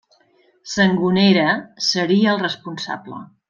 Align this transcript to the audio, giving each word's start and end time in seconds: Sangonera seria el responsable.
Sangonera 0.75 1.53
seria 1.91 2.35
el 2.35 2.43
responsable. 2.49 3.25